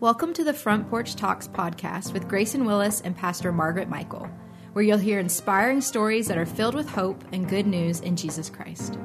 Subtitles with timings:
[0.00, 4.30] Welcome to the Front Porch Talks podcast with Grayson Willis and Pastor Margaret Michael,
[4.72, 8.48] where you'll hear inspiring stories that are filled with hope and good news in Jesus
[8.48, 8.96] Christ.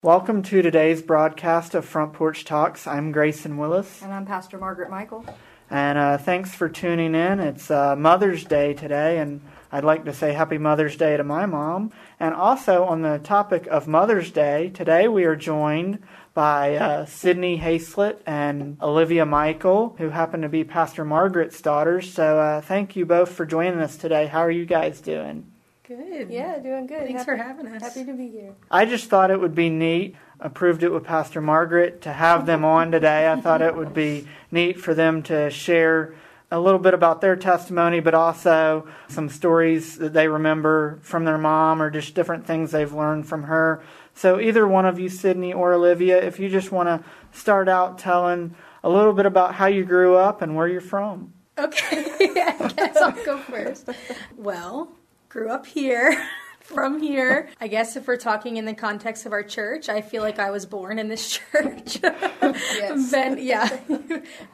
[0.00, 2.86] Welcome to today's broadcast of Front Porch Talks.
[2.86, 4.00] I'm Grayson Willis.
[4.00, 5.26] And I'm Pastor Margaret Michael.
[5.70, 7.40] And uh, thanks for tuning in.
[7.40, 11.46] It's uh, Mother's Day today, and I'd like to say Happy Mother's Day to my
[11.46, 11.92] mom.
[12.20, 15.98] And also, on the topic of Mother's Day, today we are joined
[16.38, 22.14] by uh, Sydney Haslett and Olivia Michael, who happen to be Pastor Margaret's daughters.
[22.14, 24.28] So uh, thank you both for joining us today.
[24.28, 25.50] How are you guys doing?
[25.82, 26.30] Good.
[26.30, 27.08] Yeah, doing good.
[27.08, 27.82] Thanks happy, for having us.
[27.82, 28.54] Happy to be here.
[28.70, 30.14] I just thought it would be neat.
[30.38, 33.28] Approved it with Pastor Margaret to have them on today.
[33.28, 36.14] I thought it would be neat for them to share
[36.52, 41.36] a little bit about their testimony, but also some stories that they remember from their
[41.36, 43.82] mom or just different things they've learned from her.
[44.18, 48.00] So, either one of you, Sydney or Olivia, if you just want to start out
[48.00, 51.34] telling a little bit about how you grew up and where you're from.
[51.56, 53.88] Okay, I guess I'll go first.
[54.36, 54.90] Well,
[55.28, 56.20] grew up here.
[56.60, 60.22] From here, I guess if we're talking in the context of our church, I feel
[60.22, 61.98] like I was born in this church.
[62.02, 63.10] Yes.
[63.10, 63.74] been yeah,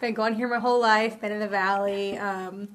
[0.00, 1.20] been going here my whole life.
[1.20, 2.16] Been in the valley.
[2.16, 2.68] Um,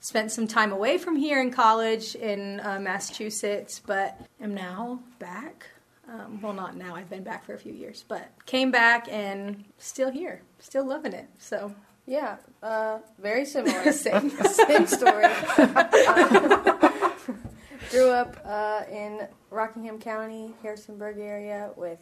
[0.00, 5.66] spent some time away from here in college in uh, Massachusetts, but am now back.
[6.08, 6.94] Um, well, not now.
[6.94, 11.12] I've been back for a few years, but came back and still here, still loving
[11.12, 11.28] it.
[11.38, 11.74] So
[12.06, 13.90] Yeah, uh, very similar.
[14.04, 14.30] same.
[14.44, 15.24] Same story.
[15.26, 17.10] Uh,
[17.90, 21.98] grew up uh, in Rockingham County, Harrisonburg area with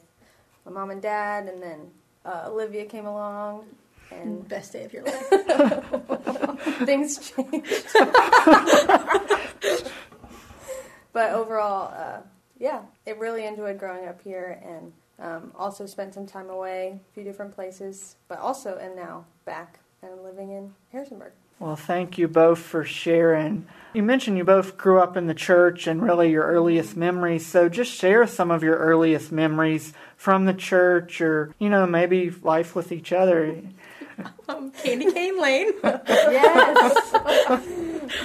[0.66, 1.90] my mom and dad, and then
[2.26, 3.64] uh, Olivia came along,
[4.10, 5.28] and Best day of your life.
[6.84, 7.86] things changed.
[11.12, 12.20] but overall, uh,
[12.58, 17.14] yeah, it really enjoyed growing up here, and um, also spent some time away, a
[17.14, 21.32] few different places, but also am now back and living in Harrisonburg.
[21.60, 23.66] Well, thank you both for sharing.
[23.92, 27.46] You mentioned you both grew up in the church and really your earliest memories.
[27.46, 32.30] So just share some of your earliest memories from the church or, you know, maybe
[32.42, 33.56] life with each other.
[34.46, 35.72] Um, Candy Cane Lane.
[35.82, 37.12] Yes.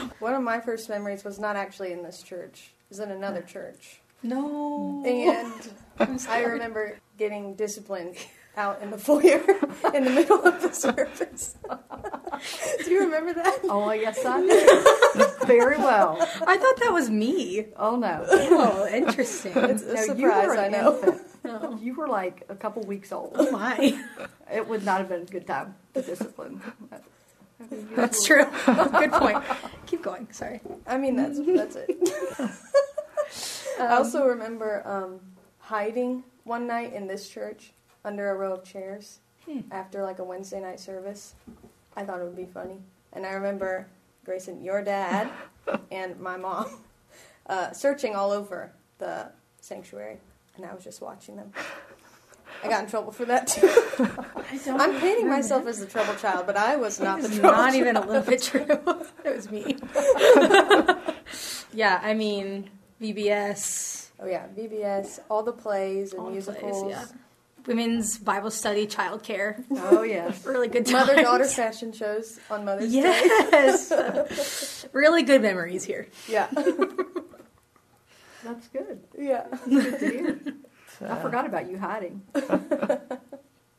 [0.20, 2.74] One of my first memories was not actually in this church.
[2.84, 4.00] It was in another church.
[4.24, 5.04] No.
[5.06, 8.16] And I remember getting disciplined
[8.58, 9.42] out in the foyer
[9.94, 11.56] in the middle of the service.
[12.86, 13.60] Do you remember that?
[13.66, 15.46] Oh, yes, I do.
[15.46, 16.18] Very well.
[16.48, 17.68] I thought that was me.
[17.76, 18.26] Oh, no.
[18.30, 19.52] Oh, interesting.
[19.56, 20.96] It's a No, surprise, you were an I know.
[20.98, 21.22] infant.
[21.46, 23.34] Oh, You were like a couple weeks old.
[23.36, 23.98] oh my.
[24.52, 26.62] It would not have been a good time to discipline.
[26.92, 26.96] I
[27.76, 28.46] mean, you That's true.
[28.66, 29.44] Good point.
[29.86, 30.28] Keep going.
[30.32, 30.62] Sorry.
[30.88, 31.98] I mean, that's that's it.
[33.80, 35.20] I also remember um,
[35.60, 37.72] hiding one night in this church
[38.04, 39.20] under a row of chairs
[39.72, 41.36] after like a Wednesday night service.
[41.96, 42.78] I thought it would be funny,
[43.14, 43.88] and I remember
[44.26, 45.30] Grayson, your dad,
[45.92, 46.68] and my mom
[47.48, 49.32] uh, searching all over the
[49.62, 50.18] sanctuary,
[50.56, 51.52] and I was just watching them.
[52.64, 53.74] I got in trouble for that too.
[54.72, 57.96] I'm painting myself as the trouble child, but I was not the trouble not even
[57.96, 58.66] a little bit true.
[59.24, 59.78] it was me.
[61.74, 62.70] yeah, I mean,
[63.02, 67.06] VBS, Oh yeah, VBS, all the plays and all musicals, plays, yeah.
[67.68, 69.64] Women's Bible study, childcare.
[69.72, 71.08] Oh, yeah, Really good times.
[71.08, 73.00] mother daughter fashion shows on Mother's Day.
[73.02, 74.86] Yes.
[74.94, 76.08] really good memories here.
[76.28, 76.48] Yeah,
[78.44, 79.02] That's good.
[79.18, 79.46] yeah.
[79.68, 80.40] Good to hear.
[81.08, 82.22] I forgot about you hiding.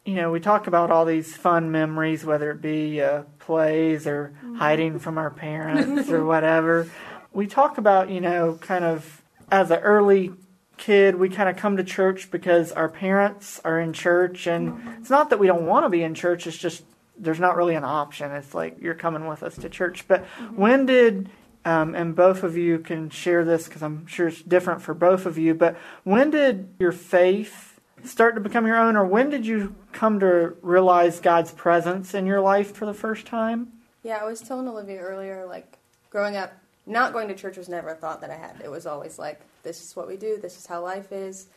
[0.04, 4.32] You know, we talk about all these fun memories, whether it be uh, plays or
[4.56, 6.88] hiding from our parents or whatever.
[7.32, 10.32] We talk about, you know, kind of as an early
[10.76, 14.46] kid, we kind of come to church because our parents are in church.
[14.46, 16.82] And it's not that we don't want to be in church, it's just
[17.16, 18.32] there's not really an option.
[18.32, 20.08] It's like you're coming with us to church.
[20.08, 20.24] But
[20.54, 21.28] when did,
[21.66, 25.26] um, and both of you can share this because I'm sure it's different for both
[25.26, 29.44] of you, but when did your faith start to become your own, or when did
[29.44, 33.68] you come to realize God's presence in your life for the first time?
[34.02, 35.76] Yeah, I was telling Olivia earlier, like
[36.08, 36.54] growing up,
[36.86, 38.60] not going to church was never a thought that I had.
[38.64, 41.48] It was always like, this is what we do, this is how life is.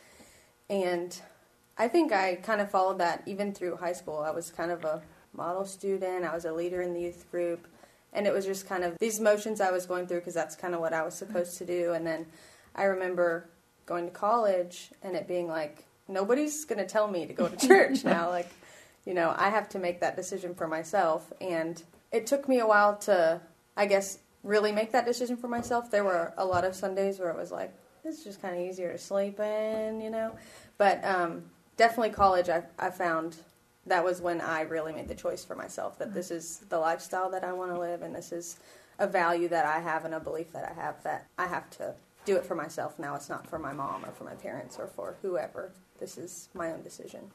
[0.70, 1.18] And
[1.76, 4.18] I think I kind of followed that even through high school.
[4.18, 7.66] I was kind of a model student, I was a leader in the youth group.
[8.12, 10.72] And it was just kind of these motions I was going through because that's kind
[10.72, 11.94] of what I was supposed to do.
[11.94, 12.26] And then
[12.76, 13.50] I remember
[13.86, 17.66] going to college and it being like, nobody's going to tell me to go to
[17.66, 18.28] church now.
[18.28, 18.48] Like,
[19.04, 21.32] you know, I have to make that decision for myself.
[21.40, 21.82] And
[22.12, 23.40] it took me a while to,
[23.76, 25.90] I guess, really make that decision for myself.
[25.90, 27.74] There were a lot of Sundays where it was like,
[28.04, 30.36] it's just kind of easier to sleep in, you know.
[30.78, 31.44] But um,
[31.76, 33.36] definitely college, I, I found
[33.86, 37.30] that was when I really made the choice for myself that this is the lifestyle
[37.30, 38.58] that I want to live and this is
[38.98, 41.94] a value that I have and a belief that I have that I have to
[42.24, 43.14] do it for myself now.
[43.14, 45.72] It's not for my mom or for my parents or for whoever.
[46.00, 47.30] This is my own decision.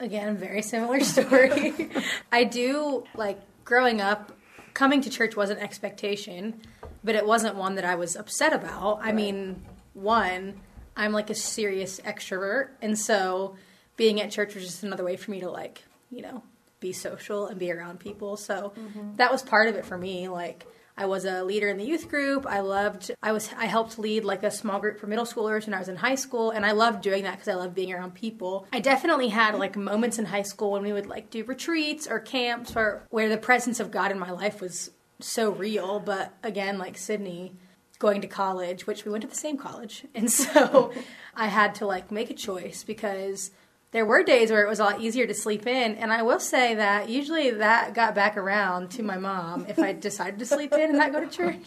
[0.00, 1.90] Again, very similar story.
[2.32, 4.32] I do like growing up,
[4.74, 6.60] coming to church was an expectation,
[7.02, 8.98] but it wasn't one that I was upset about.
[9.00, 10.60] I mean, one,
[10.96, 13.56] I'm like a serious extrovert, and so
[13.96, 16.42] being at church was just another way for me to like, you know,
[16.80, 18.36] be social and be around people.
[18.36, 19.16] So mm-hmm.
[19.16, 20.28] that was part of it for me.
[20.28, 22.46] Like I was a leader in the youth group.
[22.46, 25.74] I loved I was I helped lead like a small group for middle schoolers when
[25.74, 28.14] I was in high school and I loved doing that because I loved being around
[28.14, 28.66] people.
[28.72, 32.20] I definitely had like moments in high school when we would like do retreats or
[32.20, 36.78] camps or where the presence of God in my life was so real, but again
[36.78, 37.54] like Sydney
[37.98, 40.04] going to college, which we went to the same college.
[40.14, 40.92] And so
[41.34, 43.50] I had to like make a choice because
[43.94, 45.94] there were days where it was a lot easier to sleep in.
[45.94, 49.92] And I will say that usually that got back around to my mom if I
[49.92, 51.60] decided to sleep in and not go to church,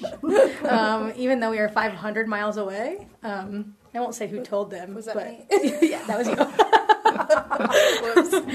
[0.65, 3.07] um, even though we were 500 miles away.
[3.23, 4.93] Um, I won't say who told them.
[4.93, 5.45] Was that but, me?
[5.89, 6.27] yeah, that was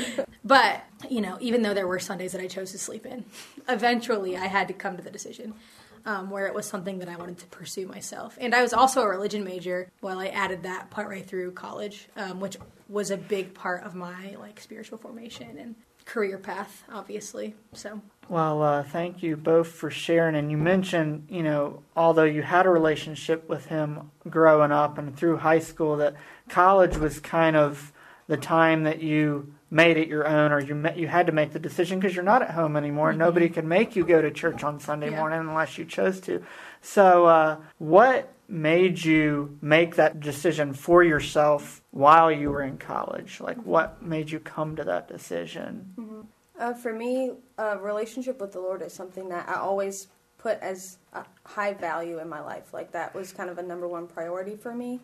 [0.09, 0.25] you.
[0.45, 3.25] But, you know, even though there were Sundays that I chose to sleep in,
[3.69, 5.55] eventually I had to come to the decision
[6.07, 8.37] um, where it was something that I wanted to pursue myself.
[8.41, 12.09] And I was also a religion major while I added that part right through college,
[12.17, 12.57] um, which
[12.89, 17.55] was a big part of my like spiritual formation and career path, obviously.
[17.73, 20.35] So Well, uh, thank you both for sharing.
[20.35, 25.17] And you mentioned, you know, although you had a relationship with him growing up and
[25.17, 26.15] through high school, that
[26.49, 27.93] college was kind of
[28.27, 31.59] the time that you made it your own, or you you had to make the
[31.59, 33.13] decision because you're not at home anymore.
[33.15, 35.19] Nobody can make you go to church on Sunday Yeah.
[35.19, 36.43] morning unless you chose to.
[36.83, 43.41] So, uh, what made you make that decision for yourself while you were in college?
[43.41, 46.27] Like, what made you come to that decision?
[46.59, 50.99] Uh, for me, a relationship with the Lord is something that I always put as
[51.15, 52.75] a high value in my life.
[52.75, 55.01] Like that was kind of a number one priority for me,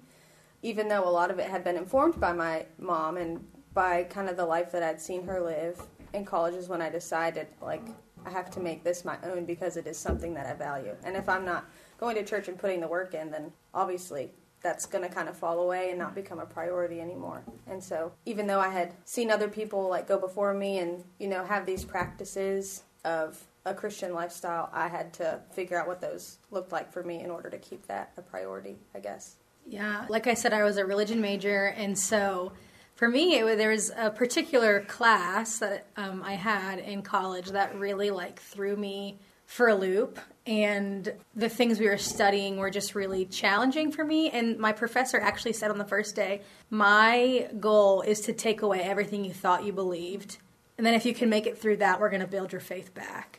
[0.63, 3.47] even though a lot of it had been informed by my mom and
[3.79, 5.81] by kind of the life that I'd seen her live.
[6.13, 7.85] In college is when I decided like
[8.27, 10.97] I have to make this my own because it is something that I value.
[11.05, 11.65] And if I'm not
[11.97, 14.33] going to church and putting the work in, then obviously
[14.63, 17.45] that's going to kind of fall away and not become a priority anymore.
[17.69, 21.29] And so, even though I had seen other people like go before me and, you
[21.29, 26.39] know, have these practices of a Christian lifestyle, I had to figure out what those
[26.51, 29.37] looked like for me in order to keep that a priority, I guess.
[29.65, 32.53] Yeah, like I said, I was a religion major, and so
[32.99, 38.11] for me, there was a particular class that um, I had in college that really
[38.11, 40.19] like threw me for a loop,
[40.49, 44.31] and the things we were studying were just really challenging for me.
[44.31, 48.81] And my professor actually said on the first day, "My goal is to take away
[48.81, 50.39] everything you thought you believed,
[50.77, 52.93] and then if you can make it through that, we're going to build your faith
[52.95, 53.39] back."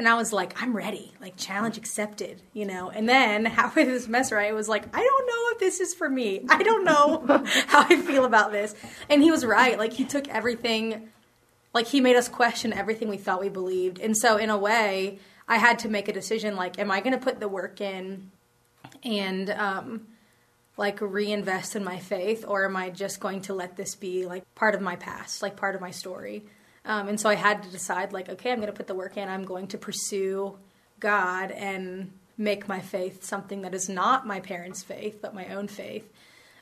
[0.00, 2.88] And I was like, I'm ready, like challenge accepted, you know.
[2.88, 5.92] And then halfway through the semester, I was like, I don't know if this is
[5.92, 6.40] for me.
[6.48, 7.22] I don't know
[7.66, 8.74] how I feel about this.
[9.10, 9.78] And he was right.
[9.78, 11.10] Like he took everything,
[11.74, 13.98] like he made us question everything we thought we believed.
[14.00, 16.56] And so in a way, I had to make a decision.
[16.56, 18.30] Like, am I going to put the work in
[19.04, 20.06] and um,
[20.78, 24.44] like reinvest in my faith, or am I just going to let this be like
[24.54, 26.44] part of my past, like part of my story?
[26.84, 29.16] Um, and so I had to decide, like, okay, I'm going to put the work
[29.16, 29.28] in.
[29.28, 30.58] I'm going to pursue
[30.98, 35.68] God and make my faith something that is not my parents' faith, but my own
[35.68, 36.10] faith.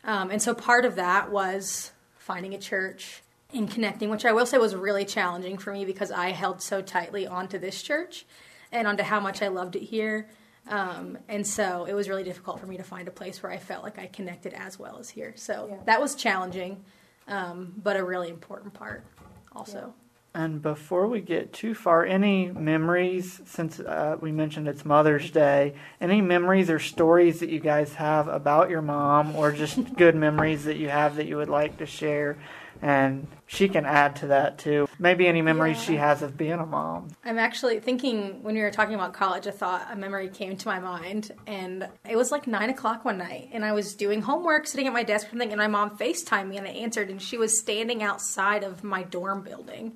[0.05, 3.23] Um, and so part of that was finding a church
[3.55, 6.83] and connecting, which I will say was really challenging for me because I held so
[6.83, 8.27] tightly onto this church
[8.73, 10.29] and onto how much I loved it here.
[10.69, 13.57] Um, and so it was really difficult for me to find a place where I
[13.57, 15.33] felt like I connected as well as here.
[15.37, 15.77] So Yeah.
[15.87, 16.85] that was challenging,
[17.27, 19.05] um, but a really important part
[19.53, 19.95] also.
[20.35, 25.75] And before we get too far, any memories, since uh, we mentioned it's Mother's Day,
[26.01, 30.65] any memories or stories that you guys have about your mom, or just good memories
[30.65, 32.39] that you have that you would like to share?
[32.81, 34.89] And she can add to that too.
[35.01, 37.09] Maybe any memories she has of being a mom.
[37.25, 40.69] I'm actually thinking when we were talking about college, I thought a memory came to
[40.69, 44.69] my mind, and it was like nine o'clock one night, and I was doing homework,
[44.69, 47.37] sitting at my desk something, and my mom FaceTimed me, and I answered, and she
[47.37, 49.95] was standing outside of my dorm building,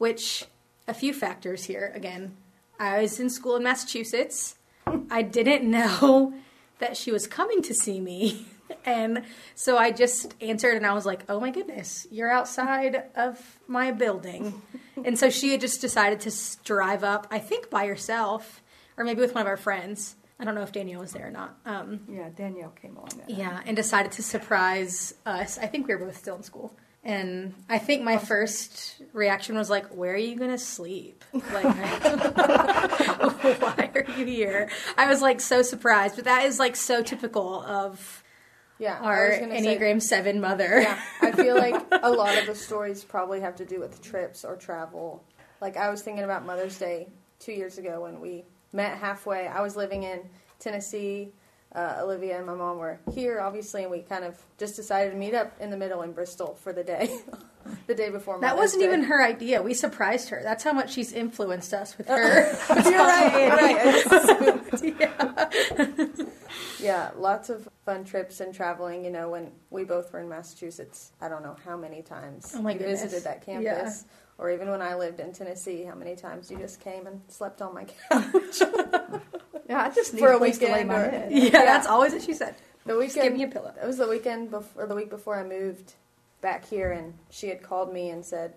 [0.00, 0.46] which
[0.88, 1.92] a few factors here.
[1.94, 2.34] Again,
[2.78, 4.56] I was in school in Massachusetts.
[5.10, 6.32] I didn't know
[6.78, 8.46] that she was coming to see me.
[8.84, 9.24] And
[9.56, 13.90] so I just answered and I was like, oh my goodness, you're outside of my
[13.90, 14.62] building.
[15.04, 16.32] and so she had just decided to
[16.64, 18.62] drive up, I think by herself,
[18.96, 20.14] or maybe with one of our friends.
[20.38, 21.58] I don't know if Danielle was there or not.
[21.66, 23.10] Um, Yeah, Danielle came along.
[23.26, 25.58] Yeah, and decided to surprise us.
[25.58, 26.72] I think we were both still in school.
[27.02, 31.24] And I think my first reaction was like, "Where are you gonna sleep?
[31.32, 31.64] Like,
[33.60, 37.62] why are you here?" I was like so surprised, but that is like so typical
[37.62, 38.22] of
[38.78, 40.80] Yeah, our gonna say- Enneagram Seven mother.
[40.82, 44.44] yeah, I feel like a lot of the stories probably have to do with trips
[44.44, 45.24] or travel.
[45.60, 49.46] Like I was thinking about Mother's Day two years ago when we met halfway.
[49.48, 50.20] I was living in
[50.58, 51.32] Tennessee.
[51.72, 55.16] Uh, Olivia and my mom were here, obviously, and we kind of just decided to
[55.16, 57.16] meet up in the middle in Bristol for the day,
[57.86, 58.34] the day before.
[58.38, 58.86] Mother's That wasn't Day.
[58.88, 59.62] even her idea.
[59.62, 60.40] We surprised her.
[60.42, 62.16] That's how much she's influenced us with her.
[62.68, 63.48] You're right.
[63.50, 63.76] right.
[63.78, 64.98] I just assumed.
[64.98, 66.06] yeah.
[66.80, 69.04] Yeah, lots of fun trips and traveling.
[69.04, 72.66] You know, when we both were in Massachusetts, I don't know how many times Oh
[72.66, 73.02] you goodness.
[73.02, 73.64] visited that campus.
[74.06, 74.12] Yeah.
[74.38, 77.60] Or even when I lived in Tennessee, how many times you just came and slept
[77.62, 78.62] on my couch.
[79.70, 81.32] Yeah, I just need For a place to lay weekend my or- head.
[81.32, 82.56] yeah, that's always what she said.
[82.84, 83.72] the Just give me a pillow.
[83.80, 85.94] It was the weekend before, or the week before I moved
[86.40, 88.54] back here, and she had called me and said,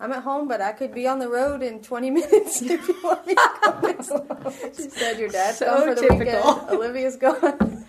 [0.00, 2.96] "I'm at home, but I could be on the road in 20 minutes if you
[3.04, 6.18] want me to come." visit." she said, "Your dad's So gone for the typical.
[6.54, 6.70] weekend.
[6.70, 7.84] Olivia's gone.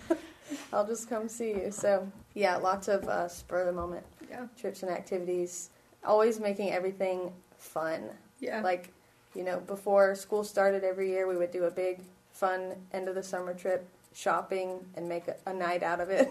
[0.72, 4.46] I'll just come see you." So yeah, lots of uh, spur of the moment Yeah.
[4.56, 5.70] trips and activities.
[6.04, 8.10] Always making everything fun.
[8.38, 8.60] Yeah.
[8.62, 8.92] Like,
[9.34, 12.00] you know, before school started every year, we would do a big,
[12.38, 16.28] fun end of the summer trip, shopping, and make a, a night out of it,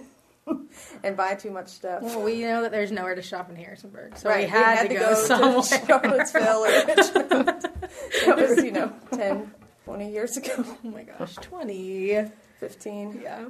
[1.03, 2.01] and buy too much stuff.
[2.01, 4.95] well, we know that there's nowhere to shop in Harrisonburg, so right, we had, to,
[4.95, 5.61] go, somewhere.
[5.61, 7.47] to Charlottesville or Richmond.
[8.25, 12.25] that was, you know, 10, 20 years ago, oh my gosh, twenty.
[12.59, 13.21] 15.
[13.21, 13.45] Yeah.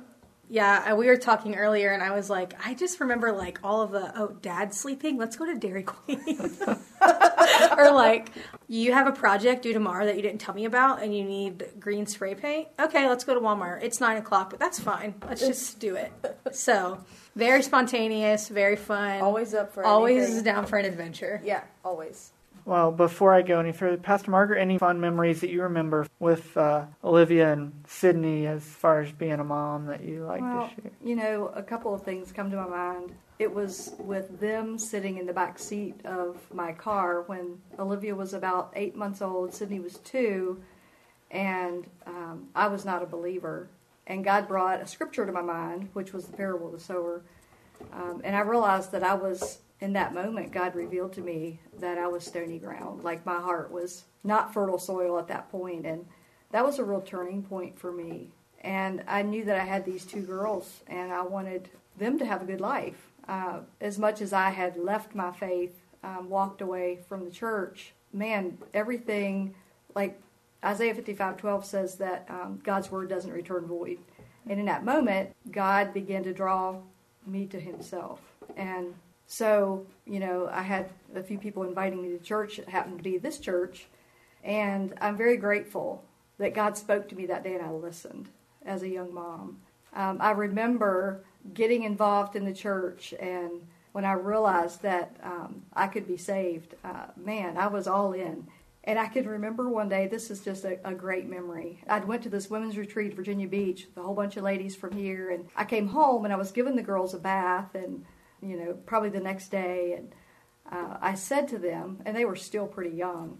[0.49, 3.81] Yeah, uh, we were talking earlier, and I was like, I just remember like all
[3.81, 5.17] of the oh, dad's sleeping.
[5.17, 6.17] Let's go to Dairy Queen,
[7.89, 8.31] or like
[8.67, 11.65] you have a project due tomorrow that you didn't tell me about, and you need
[11.79, 12.67] green spray paint.
[12.79, 13.83] Okay, let's go to Walmart.
[13.83, 15.15] It's nine o'clock, but that's fine.
[15.27, 16.11] Let's just do it.
[16.51, 16.99] So
[17.35, 19.21] very spontaneous, very fun.
[19.21, 20.43] Always up for always anything.
[20.43, 21.41] down for an adventure.
[21.43, 22.31] Yeah, always.
[22.65, 26.57] Well, before I go any further, Pastor Margaret, any fun memories that you remember with
[26.57, 30.81] uh, Olivia and Sydney as far as being a mom that you like Well, to
[30.81, 30.91] share?
[31.01, 33.13] you know, a couple of things come to my mind.
[33.39, 38.33] It was with them sitting in the back seat of my car when Olivia was
[38.33, 40.61] about eight months old, Sydney was two,
[41.29, 43.69] and um, I was not a believer.
[44.07, 47.21] And God brought a scripture to my mind, which was the parable of the sower.
[47.93, 51.97] Um, and I realized that I was, in that moment, God revealed to me that
[51.97, 53.03] I was stony ground.
[53.03, 55.85] Like my heart was not fertile soil at that point.
[55.85, 56.05] And
[56.51, 58.31] that was a real turning point for me.
[58.61, 62.41] And I knew that I had these two girls, and I wanted them to have
[62.41, 63.06] a good life.
[63.27, 67.93] Uh, as much as I had left my faith, um, walked away from the church,
[68.13, 69.53] man, everything,
[69.95, 70.19] like
[70.63, 73.99] Isaiah 55:12 says that um, God's word doesn't return void.
[74.49, 76.77] And in that moment, God began to draw
[77.25, 78.21] me to Himself.
[78.55, 78.93] And
[79.27, 82.59] so, you know, I had a few people inviting me to church.
[82.59, 83.87] It happened to be this church.
[84.43, 86.03] And I'm very grateful
[86.37, 88.29] that God spoke to me that day and I listened
[88.65, 89.57] as a young mom.
[89.93, 93.61] Um, I remember getting involved in the church and
[93.97, 98.45] when I realized that um, I could be saved, uh, man, I was all in.
[98.83, 101.81] And I can remember one day, this is just a, a great memory.
[101.89, 104.93] I went to this women's retreat, Virginia Beach, with a whole bunch of ladies from
[104.93, 105.31] here.
[105.31, 108.05] And I came home and I was giving the girls a bath and,
[108.39, 109.93] you know, probably the next day.
[109.97, 110.13] And
[110.71, 113.39] uh, I said to them, and they were still pretty young,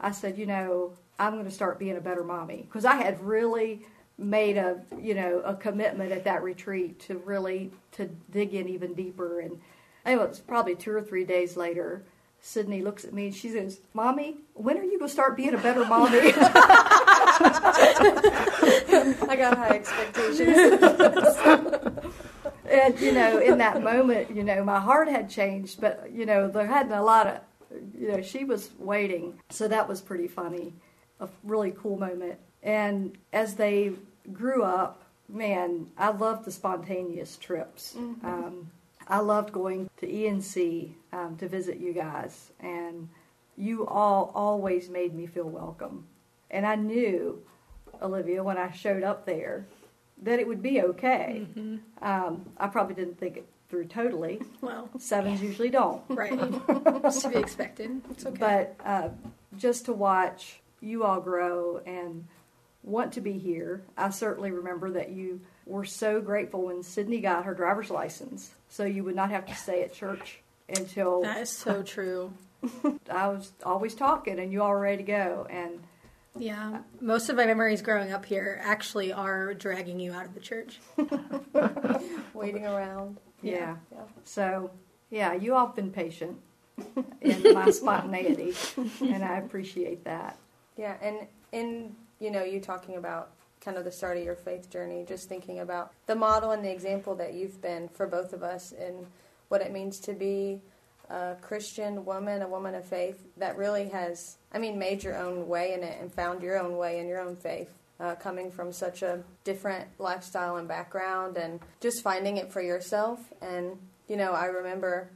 [0.00, 2.62] I said, you know, I'm going to start being a better mommy.
[2.62, 3.84] Because I had really
[4.18, 8.94] made a, you know, a commitment at that retreat to really, to dig in even
[8.94, 9.40] deeper.
[9.40, 9.60] And
[10.04, 12.04] anyway, it was probably two or three days later,
[12.40, 15.54] Sydney looks at me and she says, Mommy, when are you going to start being
[15.54, 16.18] a better mommy?
[19.28, 20.48] I got high expectations.
[22.70, 26.48] and, you know, in that moment, you know, my heart had changed, but, you know,
[26.48, 27.40] there hadn't a lot of,
[27.96, 29.40] you know, she was waiting.
[29.50, 30.74] So that was pretty funny,
[31.20, 32.38] a really cool moment.
[32.62, 33.92] And as they
[34.32, 37.94] grew up, man, I loved the spontaneous trips.
[37.96, 38.70] Um,
[39.06, 43.08] I loved going to ENC um, to visit you guys, and
[43.56, 46.06] you all always made me feel welcome.
[46.50, 47.42] And I knew,
[48.00, 49.66] Olivia, when I showed up there,
[50.22, 51.46] that it would be okay.
[52.02, 54.40] Um, I probably didn't think it through totally.
[54.60, 56.02] Well, Sevens usually don't.
[56.08, 56.32] right.
[57.04, 58.00] it's to be expected.
[58.10, 58.38] It's okay.
[58.38, 59.08] But uh,
[59.56, 62.26] just to watch you all grow and
[62.82, 67.44] want to be here, I certainly remember that you were so grateful when Sydney got
[67.44, 71.50] her driver's license, so you would not have to stay at church until that is
[71.50, 72.32] so true.
[73.10, 75.46] I was always talking and you all were ready to go.
[75.48, 75.80] And
[76.36, 76.80] Yeah.
[77.00, 80.80] Most of my memories growing up here actually are dragging you out of the church.
[82.34, 83.18] Waiting around.
[83.42, 83.98] yeah, Yeah.
[84.24, 84.70] so
[85.10, 86.38] yeah, you all have been patient
[87.20, 88.54] in my spontaneity,
[89.00, 90.38] and I appreciate that.
[90.76, 94.70] Yeah, and in you know you talking about kind of the start of your faith
[94.70, 98.42] journey, just thinking about the model and the example that you've been for both of
[98.42, 99.06] us and
[99.48, 100.60] what it means to be
[101.10, 105.48] a Christian woman, a woman of faith that really has, I mean, made your own
[105.48, 107.72] way in it and found your own way in your own faith.
[108.00, 113.18] Uh, coming from such a different lifestyle and background, and just finding it for yourself.
[113.42, 115.10] And, you know, I remember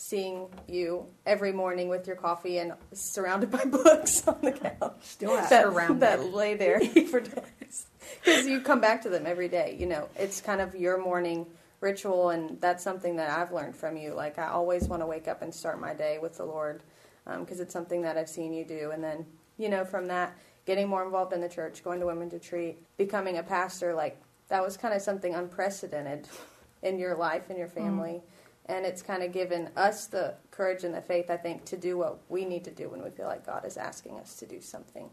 [0.00, 4.94] seeing you every morning with your coffee and surrounded by books on the couch.
[5.02, 6.00] Still that, Surrounded.
[6.00, 7.86] that lay there for days.
[8.24, 9.76] Because you come back to them every day.
[9.76, 11.46] You know, it's kind of your morning
[11.80, 14.14] ritual, and that's something that I've learned from you.
[14.14, 16.84] Like, I always want to wake up and start my day with the Lord
[17.26, 18.92] um, because it's something that I've seen you do.
[18.92, 19.26] And then,
[19.56, 22.78] you know, from that, getting more involved in the church, going to Women to Treat,
[22.98, 26.28] becoming a pastor, like, that was kind of something unprecedented
[26.84, 28.12] in your life and your family.
[28.12, 28.22] Mm.
[28.68, 31.96] And it's kind of given us the courage and the faith, I think, to do
[31.96, 34.60] what we need to do when we feel like God is asking us to do
[34.60, 35.08] something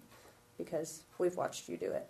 [0.57, 2.09] because we've watched you do it.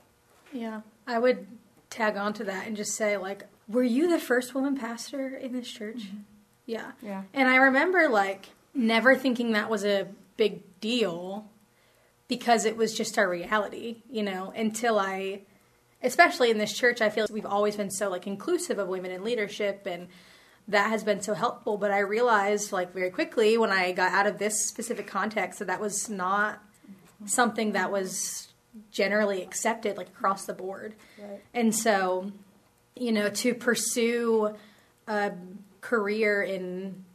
[0.52, 1.46] Yeah, I would
[1.90, 5.54] tag on to that and just say, like, were you the first woman pastor in
[5.54, 5.98] this church?
[5.98, 6.18] Mm-hmm.
[6.66, 6.92] Yeah.
[7.02, 7.24] Yeah.
[7.34, 11.50] And I remember, like, never thinking that was a big deal
[12.28, 15.42] because it was just our reality, you know, until I,
[16.02, 19.12] especially in this church, I feel like we've always been so, like, inclusive of women
[19.12, 20.08] in leadership and
[20.68, 21.78] that has been so helpful.
[21.78, 25.66] But I realized, like, very quickly when I got out of this specific context that
[25.66, 26.60] that was not
[27.26, 28.50] something that was
[28.92, 30.96] generally accepted, like, across the board.
[31.18, 31.42] Right.
[31.54, 32.32] And so,
[32.96, 34.56] you know, to pursue
[35.08, 35.32] a
[35.82, 37.06] career in,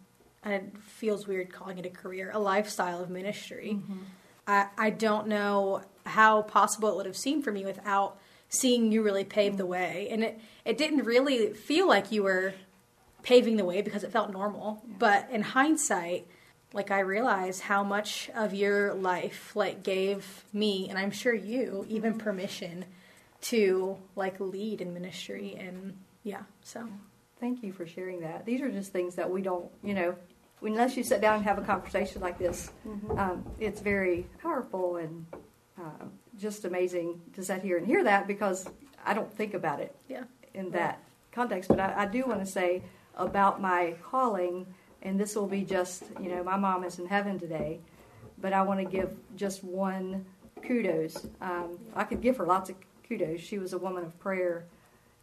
[0.45, 3.79] and it feels weird calling it a career, a lifestyle of ministry.
[3.79, 3.99] Mm-hmm.
[4.47, 8.17] I, I don't know how possible it would have seemed for me without
[8.49, 9.73] seeing you really pave the mm-hmm.
[9.73, 10.09] way.
[10.11, 12.55] And it, it didn't really feel like you were
[13.23, 14.83] paving the way because it felt normal.
[14.99, 16.27] But in hindsight,
[16.73, 21.85] like I realize how much of your life like gave me and I'm sure you
[21.89, 22.85] even permission
[23.43, 26.87] to like lead in ministry and yeah so
[27.41, 28.45] Thank you for sharing that.
[28.45, 30.15] These are just things that we don't, you know,
[30.61, 32.71] unless you sit down and have a conversation like this,
[33.17, 35.25] um, it's very powerful and
[35.81, 36.05] uh,
[36.39, 38.69] just amazing to sit here and hear that because
[39.07, 41.03] I don't think about it yeah in that
[41.33, 41.69] context.
[41.71, 42.83] But I, I do want to say
[43.17, 44.67] about my calling,
[45.03, 47.81] and this will be just, you know, my mom is in heaven today,
[48.41, 50.25] but I want to give just one
[50.63, 51.27] kudos.
[51.41, 52.77] Um, I could give her lots of
[53.09, 53.41] kudos.
[53.41, 54.65] She was a woman of prayer,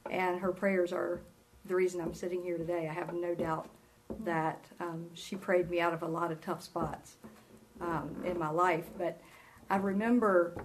[0.10, 1.22] and her prayers are
[1.66, 2.88] the reason I'm sitting here today.
[2.90, 3.70] I have no doubt
[4.24, 7.16] that um, she prayed me out of a lot of tough spots
[7.82, 8.86] um, in my life.
[8.98, 9.20] But
[9.70, 10.56] I remember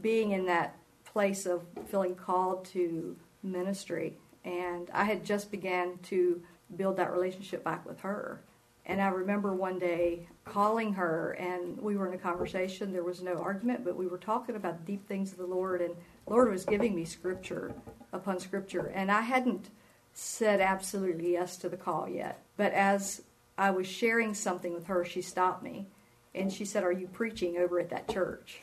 [0.00, 6.42] being in that place of feeling called to ministry, and I had just began to
[6.76, 8.40] build that relationship back with her.
[8.86, 12.92] And I remember one day calling her, and we were in a conversation.
[12.92, 15.94] There was no argument, but we were talking about deep things of the Lord, and
[16.26, 17.74] the Lord was giving me scripture
[18.12, 19.70] upon scripture, and I hadn't
[20.12, 22.42] said absolutely yes to the call yet.
[22.58, 23.22] But as
[23.56, 25.86] I was sharing something with her, she stopped me,
[26.34, 28.60] and she said, "Are you preaching over at that church?"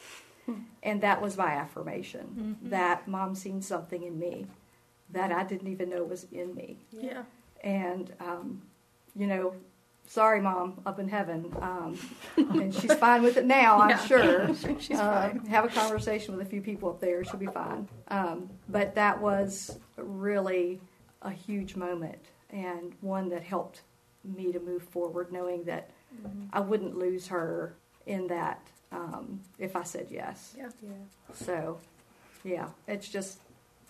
[0.84, 2.70] and that was my affirmation mm-hmm.
[2.70, 4.48] that mom seen something in me
[5.12, 7.24] that I didn't even know was in me yeah
[7.62, 8.62] and um,
[9.16, 9.54] you know,
[10.08, 11.98] sorry, mom, up in heaven, um,
[12.38, 14.06] and she's fine with it now, I'm Yeah.
[14.06, 14.56] sure.
[14.80, 17.88] she's Uh, fine Have a conversation with a few people up there; she'll be fine.
[18.10, 20.82] Um, but that was really
[21.22, 22.18] a huge moment
[22.50, 23.82] and one that helped
[24.24, 25.90] me to move forward, knowing that
[26.52, 30.54] I wouldn't lose her in that um, if I said yes.
[30.58, 30.90] yeah Yeah.
[31.34, 31.80] So,
[32.44, 33.40] yeah, it's just.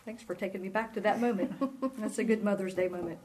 [0.05, 1.53] Thanks for taking me back to that moment.
[1.99, 3.19] That's a good Mother's Day moment.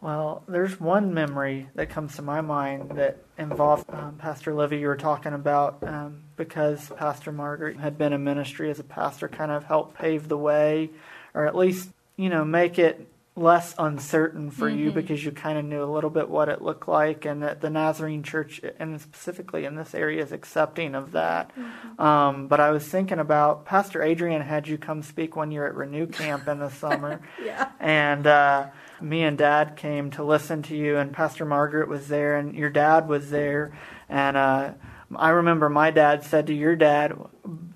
[0.00, 4.78] Well, there's one memory that comes to my mind that involved um, Pastor Livy.
[4.78, 9.28] You were talking about um, because Pastor Margaret had been in ministry as a pastor,
[9.28, 10.90] kind of helped pave the way,
[11.34, 15.64] or at least you know make it less uncertain for you because you kind of
[15.64, 19.66] knew a little bit what it looked like, and that the Nazarene Church, and specifically
[19.66, 21.52] in this area, is accepting of that.
[21.98, 25.74] Um, but I was thinking about Pastor Adrian had you come speak one year at
[25.74, 27.20] Renew Camp in the summer.
[27.42, 27.70] Yeah.
[27.78, 28.68] And uh,
[29.00, 32.70] me and dad came to listen to you and pastor margaret was there and your
[32.70, 33.76] dad was there.
[34.08, 34.72] And uh,
[35.14, 37.16] i remember my dad said to your dad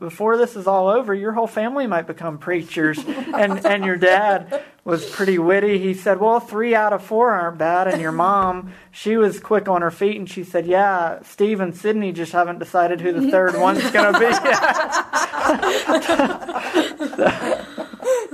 [0.01, 2.99] before this is all over your whole family might become preachers.
[3.40, 7.57] And, and your dad was pretty witty he said well three out of four aren't
[7.57, 11.61] bad and your mom she was quick on her feet and she said yeah steve
[11.61, 14.26] and sydney just haven't decided who the third one's going to be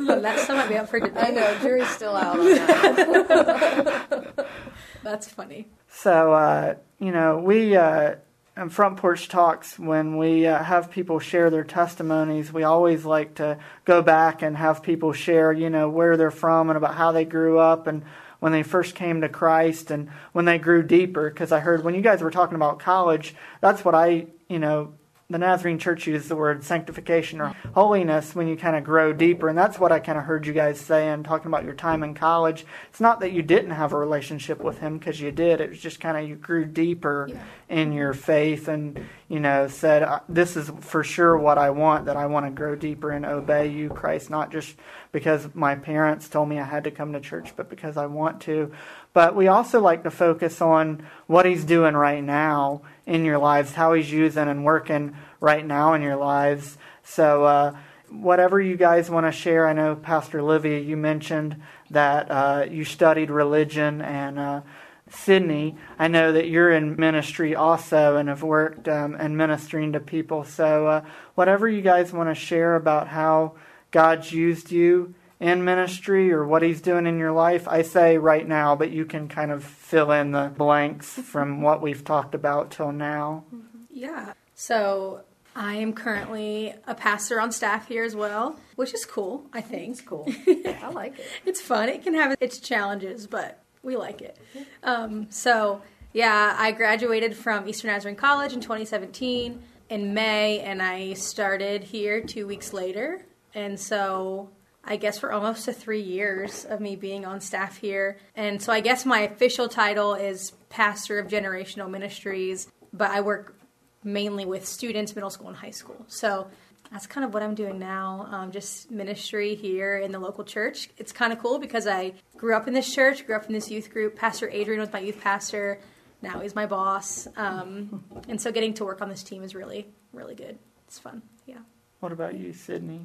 [0.06, 4.46] But that still might be up for I debate know, jury's still out on that.
[5.02, 5.68] That's funny.
[5.88, 8.16] So, uh, you know, we, uh,
[8.56, 13.34] in Front Porch Talks, when we uh, have people share their testimonies, we always like
[13.34, 17.12] to go back and have people share, you know, where they're from and about how
[17.12, 18.02] they grew up and
[18.38, 21.28] when they first came to Christ and when they grew deeper.
[21.28, 24.94] Because I heard when you guys were talking about college, that's what I, you know,
[25.28, 29.48] the Nazarene Church uses the word sanctification or holiness when you kind of grow deeper.
[29.48, 32.14] And that's what I kind of heard you guys saying, talking about your time in
[32.14, 32.64] college.
[32.90, 35.60] It's not that you didn't have a relationship with Him because you did.
[35.60, 37.38] It was just kind of you grew deeper Yeah.
[37.68, 42.04] in your faith and, you know, said, "Uh, This is for sure what I want,
[42.04, 44.76] that I want to grow deeper and obey you, Christ, not just
[45.10, 48.40] because my parents told me I had to come to church, but because I want
[48.42, 48.70] to.
[49.12, 53.72] But we also like to focus on what He's doing right now in your lives,
[53.72, 56.76] how He's using and working right now in your lives.
[57.04, 57.76] So, uh,
[58.10, 62.84] whatever you guys want to share, I know Pastor Livia, you mentioned that uh, you
[62.84, 64.60] studied religion, and uh,
[65.08, 70.00] Sydney, I know that you're in ministry also and have worked um, and ministering to
[70.00, 70.44] people.
[70.44, 71.04] So, uh,
[71.36, 73.54] whatever you guys want to share about how
[73.92, 78.46] God's used you in ministry or what He's doing in your life, I say right
[78.46, 82.70] now, but you can kind of fill in the blanks from what we've talked about
[82.70, 83.44] till now.
[83.90, 84.32] Yeah.
[84.54, 85.22] So
[85.54, 89.92] I am currently a pastor on staff here as well, which is cool, I think.
[89.92, 90.26] It's cool.
[90.46, 91.26] I like it.
[91.46, 91.88] It's fun.
[91.88, 94.38] It can have its challenges, but we like it.
[94.82, 95.80] Um, so,
[96.12, 102.20] yeah, I graduated from Eastern Nazarene College in 2017 in May, and I started here
[102.20, 103.24] two weeks later.
[103.54, 104.50] And so,
[104.86, 108.18] I guess for almost to three years of me being on staff here.
[108.34, 113.56] And so, I guess my official title is Pastor of Generational Ministries, but I work
[114.04, 116.04] mainly with students, middle school and high school.
[116.06, 116.46] So
[116.92, 118.28] that's kind of what I'm doing now.
[118.30, 120.88] Um, just ministry here in the local church.
[120.96, 123.70] It's kind of cool because I grew up in this church, grew up in this
[123.70, 124.16] youth group.
[124.16, 125.80] Pastor Adrian was my youth pastor.
[126.22, 127.26] Now he's my boss.
[127.36, 130.58] Um, and so getting to work on this team is really, really good.
[130.86, 131.22] It's fun.
[131.46, 131.58] Yeah.
[132.00, 133.00] What about you, Sydney?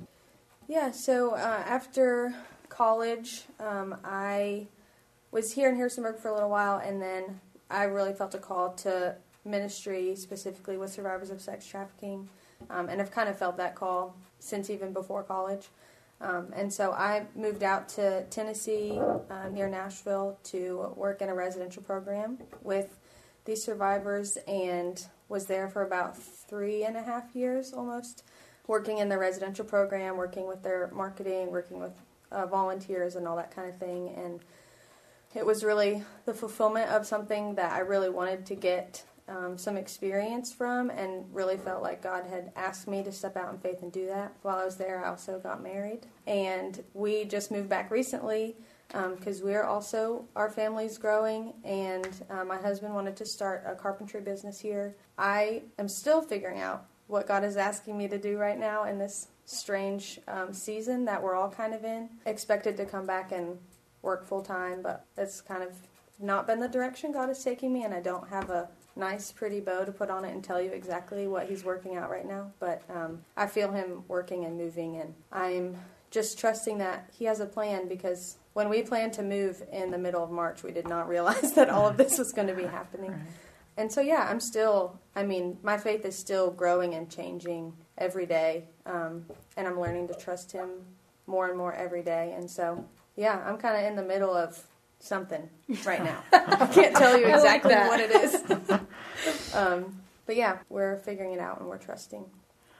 [0.67, 2.33] Yeah, so uh, after
[2.69, 4.67] college, um, I
[5.31, 8.73] was here in Harrisonburg for a little while, and then I really felt a call
[8.73, 12.29] to ministry, specifically with survivors of sex trafficking,
[12.69, 15.67] um, and I've kind of felt that call since even before college.
[16.21, 21.33] Um, and so I moved out to Tennessee, uh, near Nashville, to work in a
[21.33, 22.99] residential program with
[23.45, 28.23] these survivors, and was there for about three and a half years almost
[28.67, 31.93] working in the residential program, working with their marketing, working with
[32.31, 34.13] uh, volunteers, and all that kind of thing.
[34.15, 34.39] And
[35.33, 39.77] it was really the fulfillment of something that I really wanted to get um, some
[39.77, 43.81] experience from, and really felt like God had asked me to step out in faith
[43.81, 44.33] and do that.
[44.41, 48.55] While I was there, I also got married, and we just moved back recently
[48.89, 54.19] because we're also our family's growing, and uh, my husband wanted to start a carpentry
[54.19, 54.95] business here.
[55.17, 58.97] I am still figuring out what God is asking me to do right now in
[58.97, 62.09] this strange um, season that we're all kind of in.
[62.25, 63.57] Expected to come back and
[64.01, 65.75] work full time, but it's kind of
[66.19, 69.59] not been the direction God is taking me, and I don't have a nice, pretty
[69.59, 72.51] bow to put on it and tell you exactly what He's working out right now.
[72.59, 75.75] But um, I feel Him working and moving, and I'm
[76.11, 79.97] just trusting that He has a plan because when we planned to move in the
[79.97, 82.65] middle of March, we did not realize that all of this was going to be
[82.65, 83.13] happening.
[83.81, 88.27] And so, yeah, I'm still, I mean, my faith is still growing and changing every
[88.27, 88.65] day.
[88.85, 89.25] Um,
[89.57, 90.69] and I'm learning to trust Him
[91.25, 92.35] more and more every day.
[92.37, 94.63] And so, yeah, I'm kind of in the middle of
[94.99, 95.49] something
[95.83, 96.23] right now.
[96.31, 99.55] I can't tell you I like exactly what it is.
[99.55, 102.23] um, but yeah, we're figuring it out and we're trusting.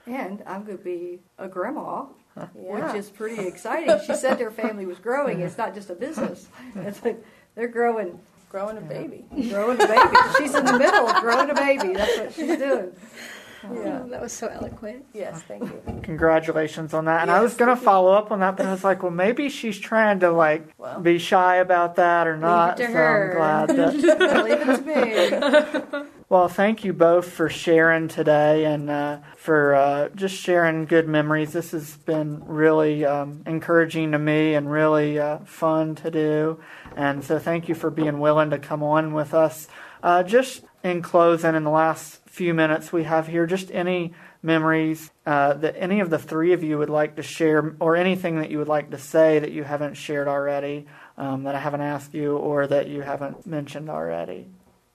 [0.06, 2.04] And I'm going to be a grandma,
[2.36, 2.46] Yeah.
[2.92, 3.98] which is pretty exciting.
[4.06, 5.40] She said their family was growing.
[5.40, 6.46] It's not just a business.
[6.76, 7.20] It's like
[7.56, 8.20] they're growing,
[8.52, 9.24] growing a baby.
[9.48, 10.16] growing a baby.
[10.38, 11.94] She's in the middle of growing a baby.
[11.94, 12.92] That's what she's doing.
[13.72, 14.02] Yeah.
[14.10, 15.04] That was so eloquent.
[15.14, 15.80] Yes, thank you.
[16.02, 17.22] Congratulations on that.
[17.22, 19.48] And I was going to follow up on that, but I was like, well, maybe
[19.48, 21.00] she's trying to like Well.
[21.00, 22.76] be shy about that or not.
[22.78, 23.30] to so her.
[23.30, 24.44] I'm glad that.
[24.44, 26.01] Leave it to me.
[26.32, 31.52] Well, thank you both for sharing today and uh, for uh, just sharing good memories.
[31.52, 36.58] This has been really um, encouraging to me and really uh, fun to do.
[36.96, 39.68] And so, thank you for being willing to come on with us.
[40.02, 45.10] Uh, just in closing, in the last few minutes we have here, just any memories
[45.26, 48.50] uh, that any of the three of you would like to share, or anything that
[48.50, 50.86] you would like to say that you haven't shared already,
[51.18, 54.48] um, that I haven't asked you, or that you haven't mentioned already.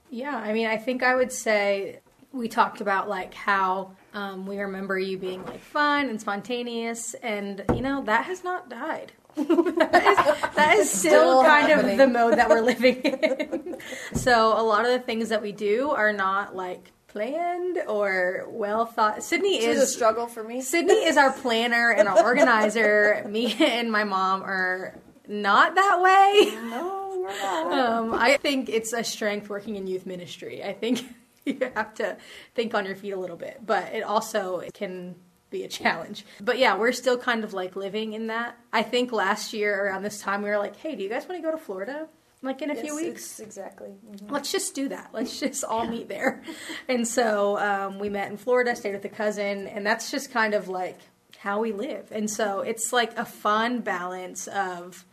[0.09, 1.99] Yeah, I mean, I think I would say
[2.31, 7.63] we talked about like how um, we remember you being like fun and spontaneous, and
[7.73, 9.11] you know that has not died.
[9.35, 11.91] that is still, Still kind happening.
[11.91, 13.77] of the mode that we're living in.
[14.13, 18.85] so a lot of the things that we do are not like planned or well
[18.85, 19.23] thought.
[19.23, 20.61] Sydney This is a struggle for me.
[20.61, 23.25] Sydney is our planner and our organizer.
[23.29, 26.55] Me and my mom are not that way.
[26.69, 27.73] No, we're not.
[27.73, 30.63] Um, I think it's a strength working in youth ministry.
[30.63, 31.03] I think
[31.45, 32.17] you have to
[32.55, 35.15] think on your feet a little bit, but it also can
[35.49, 36.25] be a challenge.
[36.41, 38.57] But yeah, we're still kind of like living in that.
[38.71, 41.41] I think last year around this time we were like, "Hey, do you guys want
[41.41, 42.07] to go to Florida?"
[42.43, 43.39] Like in a few weeks.
[43.39, 43.95] exactly.
[44.09, 44.29] mhm.
[44.31, 45.09] Let's just do that.
[45.11, 46.43] Let's just all meet there.
[46.87, 50.53] And so um, we met in Florida, stayed with a cousin, and that's just kind
[50.53, 50.99] of like
[51.39, 52.07] how we live.
[52.11, 55.03] And so it's like a fun balance of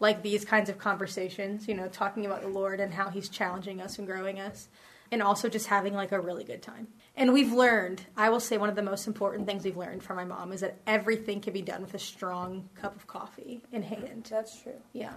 [0.00, 3.80] like these kinds of conversations, you know, talking about the Lord and how He's challenging
[3.80, 4.68] us and growing us,
[5.12, 6.88] and also just having like a really good time.
[7.16, 10.16] And we've learned, I will say, one of the most important things we've learned from
[10.16, 13.82] my mom is that everything can be done with a strong cup of coffee in
[13.82, 14.28] hand.
[14.30, 14.80] That's true.
[14.92, 15.12] Yeah.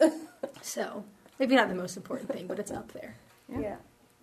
[0.62, 1.04] so
[1.38, 3.14] maybe not the most important thing, but it's up there.
[3.48, 3.60] Yeah.
[3.60, 3.76] Yeah.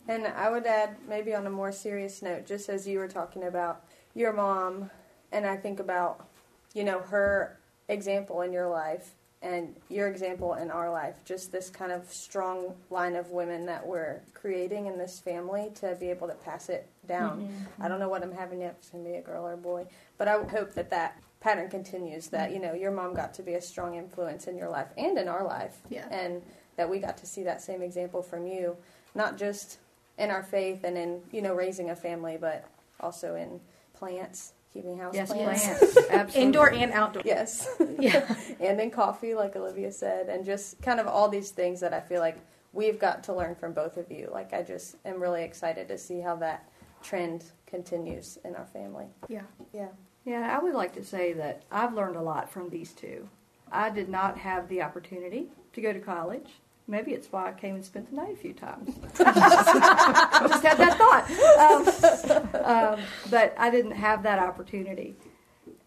[0.08, 3.46] And I would add, maybe on a more serious note, just as you were talking
[3.46, 4.92] about your mom,
[5.32, 6.28] and I think about,
[6.74, 11.70] you know, her example in your life and your example in our life, just this
[11.70, 16.28] kind of strong line of women that we're creating in this family to be able
[16.28, 17.42] to pass it down.
[17.42, 17.84] Mm-hmm.
[17.84, 19.54] I don't know what I'm having yet, if it's going to be a girl or
[19.54, 19.86] a boy,
[20.18, 23.56] but I hope that that pattern continues, that, you know, your mom got to be
[23.56, 25.82] a strong influence in your life and in our life.
[25.90, 26.08] Yeah.
[26.10, 26.42] And
[26.76, 28.76] that we got to see that same example from you,
[29.14, 29.78] not just
[30.18, 32.66] in our faith and in you know raising a family, but
[33.00, 33.60] also in
[33.94, 35.64] plants, keeping house Yes, plants.
[35.66, 35.98] plants.
[36.10, 36.42] Absolutely.
[36.42, 37.22] Indoor and outdoor.
[37.26, 37.68] Yes,
[38.00, 38.36] Yeah.
[38.60, 42.00] and in coffee, like Olivia said, and just kind of all these things that I
[42.02, 42.38] feel like
[42.74, 44.30] we've got to learn from both of you.
[44.32, 46.68] Like I just am really excited to see how that
[47.04, 49.06] trend continues in our family.
[49.30, 49.44] Yeah.
[49.74, 49.90] Yeah.
[50.26, 53.28] Yeah, I would like to say that I've learned a lot from these two.
[53.72, 56.50] I did not have the opportunity to go to college.
[56.88, 58.90] Maybe it's why I came and spent the night a few times.
[59.20, 62.54] I just had that thought.
[62.54, 65.16] Um, um, but I didn't have that opportunity.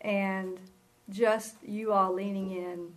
[0.00, 0.58] And
[1.10, 2.94] just you all leaning in.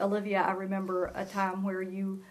[0.00, 2.24] Olivia, I remember a time where you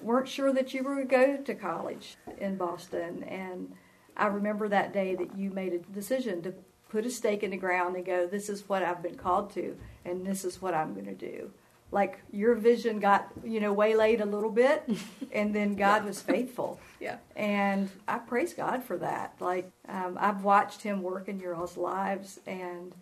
[0.00, 3.24] weren't sure that you were going to go to college in Boston.
[3.24, 3.74] And
[4.16, 6.54] I remember that day that you made a decision to
[6.88, 9.76] put a stake in the ground and go, This is what I've been called to,
[10.04, 11.50] and this is what I'm going to do.
[11.92, 14.88] Like your vision got, you know, waylaid a little bit,
[15.32, 16.80] and then God was faithful.
[17.00, 17.16] Yeah.
[17.34, 19.34] And I praise God for that.
[19.40, 22.94] Like, um, I've watched Him work in your all's lives, and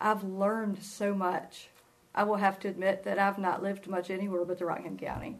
[0.00, 1.68] I've learned so much.
[2.14, 5.36] I will have to admit that I've not lived much anywhere but the Rockingham County.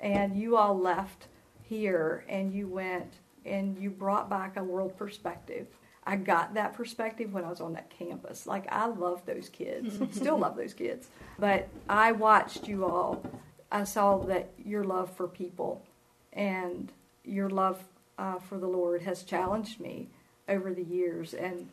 [0.00, 1.28] And you all left
[1.62, 5.66] here and you went and you brought back a world perspective.
[6.08, 8.46] I got that perspective when I was on that campus.
[8.46, 11.06] Like, I love those kids, still love those kids.
[11.38, 13.22] But I watched you all.
[13.70, 15.84] I saw that your love for people
[16.32, 16.90] and
[17.24, 17.84] your love
[18.16, 20.08] uh, for the Lord has challenged me
[20.48, 21.34] over the years.
[21.34, 21.68] And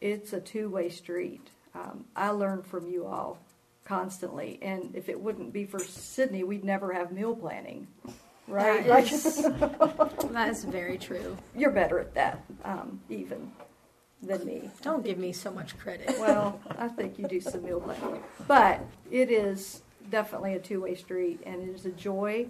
[0.00, 1.48] it's a two way street.
[1.72, 3.38] Um, I learn from you all
[3.84, 4.58] constantly.
[4.62, 7.86] And if it wouldn't be for Sydney, we'd never have meal planning.
[8.48, 8.84] Right?
[8.84, 9.36] That is,
[10.32, 11.36] that is very true.
[11.54, 13.52] you're better at that, um, even
[14.22, 14.70] than me.
[14.82, 16.14] Don't give me so much credit.
[16.18, 18.22] Well, I think you do some meal planning.
[18.48, 22.46] But it is definitely a two way street, and it is a joy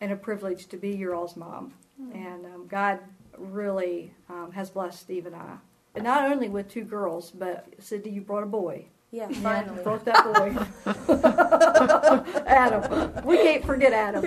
[0.00, 1.74] and a privilege to be your all's mom.
[2.14, 2.98] And um, God
[3.38, 5.56] really um, has blessed Steve and I.
[5.94, 8.86] And not only with two girls, but Sydney, you brought a boy.
[9.12, 9.82] Yeah, Yeah, finally.
[9.84, 10.56] brought that boy.
[12.46, 13.24] Adam.
[13.24, 14.24] We can't forget Adam.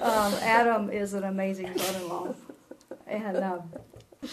[0.00, 2.34] Um, Adam is an amazing son in law.
[3.06, 3.62] And um,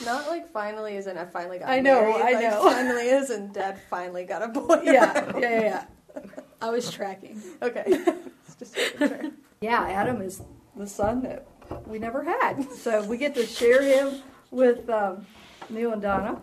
[0.04, 2.16] Not like finally is in I finally got I know, married.
[2.16, 2.64] I like know.
[2.70, 4.82] Finally is and dad finally got a boy.
[4.84, 5.86] yeah, yeah, yeah, yeah.
[6.62, 7.42] I was tracking.
[7.62, 7.84] Okay.
[8.48, 9.32] It's just sure.
[9.62, 10.42] Yeah, Adam is
[10.76, 11.46] the son that
[11.88, 12.72] we never had.
[12.72, 14.22] So we get to share him
[14.52, 15.26] with um,
[15.70, 16.40] Neil and Donna,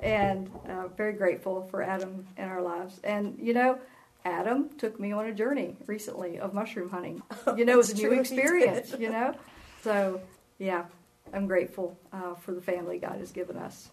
[0.00, 3.00] and uh, very grateful for Adam in our lives.
[3.04, 3.78] And you know,
[4.24, 7.22] Adam took me on a journey recently of mushroom hunting.
[7.56, 8.94] You know, it was a new experience.
[8.98, 9.34] You know,
[9.82, 10.20] so
[10.58, 10.84] yeah,
[11.32, 13.90] I'm grateful uh, for the family God has given us,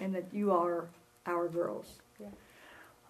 [0.00, 0.88] and that you are
[1.26, 1.98] our girls.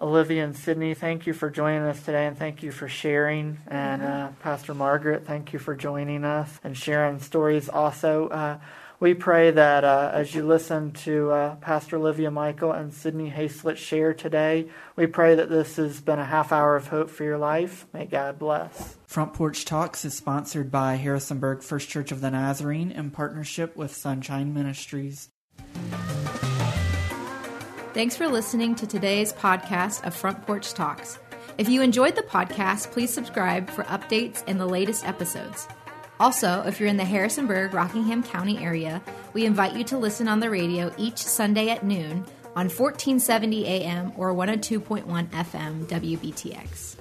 [0.00, 3.58] Olivia and Sydney, thank you for joining us today and thank you for sharing.
[3.68, 8.28] And uh, Pastor Margaret, thank you for joining us and sharing stories also.
[8.28, 8.58] Uh,
[9.00, 13.78] we pray that uh, as you listen to uh, Pastor Olivia Michael and Sydney Haslett
[13.78, 17.38] share today, we pray that this has been a half hour of hope for your
[17.38, 17.86] life.
[17.92, 18.96] May God bless.
[19.06, 23.94] Front Porch Talks is sponsored by Harrisonburg First Church of the Nazarene in partnership with
[23.94, 25.28] Sunshine Ministries.
[27.92, 31.18] Thanks for listening to today's podcast of Front Porch Talks.
[31.58, 35.68] If you enjoyed the podcast, please subscribe for updates and the latest episodes.
[36.20, 40.40] Also, if you're in the Harrisonburg, Rockingham County area, we invite you to listen on
[40.40, 42.24] the radio each Sunday at noon
[42.54, 46.96] on 1470 AM or 102.1 FM WBTX.